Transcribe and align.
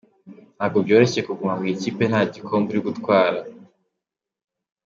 Ntabwo 0.57 0.77
byoroshye 0.85 1.21
kuguma 1.27 1.53
mu 1.59 1.65
ikipe 1.73 2.03
nta 2.07 2.21
bikombe 2.33 2.69
uri 2.71 2.81
gutwara. 2.87 3.39